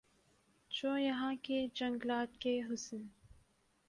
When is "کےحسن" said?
2.37-3.01